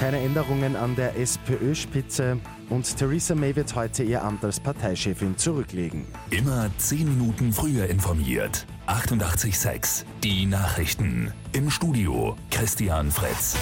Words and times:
Keine 0.00 0.20
Änderungen 0.20 0.76
an 0.76 0.96
der 0.96 1.14
SPÖ-Spitze 1.18 2.38
und 2.70 2.96
Theresa 2.96 3.34
May 3.34 3.54
wird 3.54 3.74
heute 3.74 4.02
ihr 4.02 4.24
Amt 4.24 4.42
als 4.42 4.58
Parteichefin 4.58 5.36
zurücklegen. 5.36 6.06
Immer 6.30 6.70
10 6.78 7.18
Minuten 7.18 7.52
früher 7.52 7.86
informiert. 7.86 8.64
88.6 8.86 10.06
Die 10.22 10.46
Nachrichten. 10.46 11.34
Im 11.52 11.68
Studio 11.68 12.34
Christian 12.50 13.10
Fretz. 13.10 13.58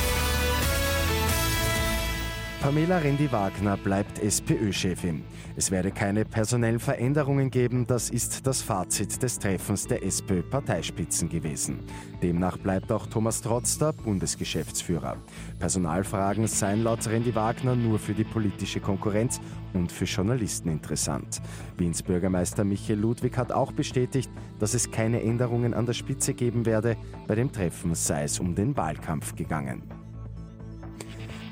Pamela 2.60 2.98
Rendi-Wagner 2.98 3.76
bleibt 3.76 4.18
SPÖ-Chefin. 4.18 5.22
Es 5.54 5.70
werde 5.70 5.92
keine 5.92 6.24
personellen 6.24 6.80
Veränderungen 6.80 7.50
geben, 7.50 7.86
das 7.86 8.10
ist 8.10 8.48
das 8.48 8.62
Fazit 8.62 9.22
des 9.22 9.38
Treffens 9.38 9.86
der 9.86 10.02
SPÖ-Parteispitzen 10.02 11.28
gewesen. 11.28 11.78
Demnach 12.20 12.58
bleibt 12.58 12.90
auch 12.90 13.06
Thomas 13.06 13.42
Trotz 13.42 13.78
der 13.78 13.92
Bundesgeschäftsführer. 13.92 15.18
Personalfragen 15.60 16.48
seien 16.48 16.82
laut 16.82 17.06
Rendi-Wagner 17.06 17.76
nur 17.76 18.00
für 18.00 18.14
die 18.14 18.24
politische 18.24 18.80
Konkurrenz 18.80 19.40
und 19.72 19.92
für 19.92 20.06
Journalisten 20.06 20.68
interessant. 20.68 21.40
Wiens 21.76 22.02
Bürgermeister 22.02 22.64
Michael 22.64 22.98
Ludwig 22.98 23.36
hat 23.36 23.52
auch 23.52 23.70
bestätigt, 23.70 24.30
dass 24.58 24.74
es 24.74 24.90
keine 24.90 25.22
Änderungen 25.22 25.74
an 25.74 25.86
der 25.86 25.92
Spitze 25.92 26.34
geben 26.34 26.66
werde. 26.66 26.96
Bei 27.28 27.36
dem 27.36 27.52
Treffen 27.52 27.94
sei 27.94 28.24
es 28.24 28.40
um 28.40 28.56
den 28.56 28.76
Wahlkampf 28.76 29.36
gegangen. 29.36 29.97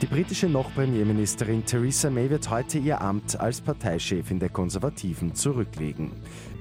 Die 0.02 0.06
britische 0.06 0.46
Noch-Premierministerin 0.46 1.64
Theresa 1.64 2.10
May 2.10 2.28
wird 2.28 2.50
heute 2.50 2.76
ihr 2.76 3.00
Amt 3.00 3.40
als 3.40 3.62
Parteichefin 3.62 4.38
der 4.38 4.50
Konservativen 4.50 5.34
zurücklegen. 5.34 6.12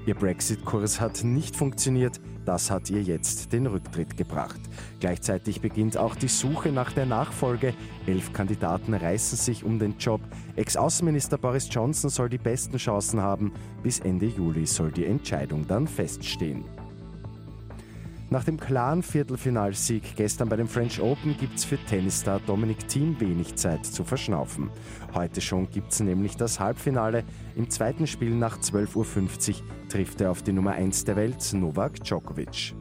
Ihr 0.06 0.14
Brexit-Kurs 0.14 1.02
hat 1.02 1.22
nicht 1.22 1.54
funktioniert, 1.54 2.18
das 2.46 2.70
hat 2.70 2.88
ihr 2.88 3.02
jetzt 3.02 3.52
den 3.52 3.66
Rücktritt 3.66 4.16
gebracht. 4.16 4.60
Gleichzeitig 5.00 5.60
beginnt 5.60 5.98
auch 5.98 6.14
die 6.14 6.28
Suche 6.28 6.70
nach 6.70 6.92
der 6.92 7.04
Nachfolge. 7.04 7.74
Elf 8.06 8.32
Kandidaten 8.32 8.94
reißen 8.94 9.36
sich 9.36 9.64
um 9.64 9.78
den 9.78 9.98
Job. 9.98 10.22
Ex-Außenminister 10.54 11.36
Boris 11.36 11.68
Johnson 11.70 12.08
soll 12.08 12.30
die 12.30 12.38
besten 12.38 12.78
Chancen 12.78 13.20
haben. 13.20 13.52
Bis 13.82 13.98
Ende 13.98 14.26
Juli 14.26 14.64
soll 14.64 14.90
die 14.92 15.04
Entscheidung 15.04 15.66
dann 15.66 15.86
feststehen. 15.86 16.64
Nach 18.28 18.42
dem 18.42 18.58
klaren 18.58 19.04
Viertelfinalsieg 19.04 20.16
gestern 20.16 20.48
bei 20.48 20.56
dem 20.56 20.66
French 20.66 21.00
Open 21.00 21.36
gibt's 21.38 21.64
für 21.64 21.78
Tennisstar 21.78 22.40
Dominic 22.44 22.88
Thiem 22.88 23.20
wenig 23.20 23.54
Zeit 23.54 23.86
zu 23.86 24.02
verschnaufen. 24.02 24.70
Heute 25.14 25.40
schon 25.40 25.70
gibt's 25.70 26.00
nämlich 26.00 26.36
das 26.36 26.58
Halbfinale. 26.58 27.22
Im 27.54 27.70
zweiten 27.70 28.08
Spiel 28.08 28.34
nach 28.34 28.58
12.50 28.58 28.96
Uhr 28.96 29.88
trifft 29.88 30.20
er 30.20 30.32
auf 30.32 30.42
die 30.42 30.52
Nummer 30.52 30.72
1 30.72 31.04
der 31.04 31.14
Welt, 31.14 31.52
Novak 31.52 32.02
Djokovic. 32.02 32.74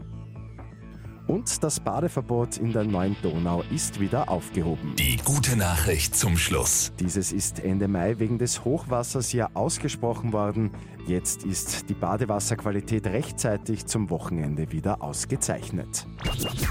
Und 1.28 1.64
das 1.64 1.80
Badeverbot 1.80 2.58
in 2.58 2.72
der 2.72 2.84
neuen 2.84 3.16
Donau 3.22 3.64
ist 3.74 4.00
wieder 4.00 4.30
aufgehoben. 4.30 4.96
Die 4.98 5.18
gute 5.18 5.56
Nachricht 5.58 6.16
zum 6.16 6.38
Schluss. 6.38 6.92
Dieses 7.00 7.32
ist 7.32 7.60
Ende 7.60 7.88
Mai 7.88 8.20
wegen 8.20 8.38
des 8.38 8.64
Hochwassers 8.64 9.34
ja 9.34 9.50
ausgesprochen 9.54 10.34
worden. 10.34 10.72
Jetzt 11.08 11.44
ist 11.44 11.90
die 11.90 11.94
Badewasserqualität 11.94 13.08
rechtzeitig 13.08 13.86
zum 13.86 14.10
Wochenende 14.10 14.72
wieder 14.72 15.02
ausgezeichnet. 15.02 16.06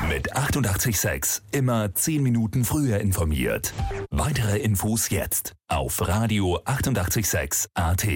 Mit 0.08 0.34
886 0.36 1.42
immer 1.52 1.94
10 1.94 2.22
Minuten 2.22 2.64
früher 2.64 2.98
informiert. 2.98 3.72
Weitere 4.10 4.58
Infos 4.58 5.10
jetzt 5.10 5.54
auf 5.68 6.06
Radio 6.06 6.60
886 6.64 7.68
AT. 7.74 8.06